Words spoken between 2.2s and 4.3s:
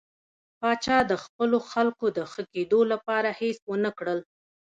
ښه کېدو لپاره هېڅ ونه کړل.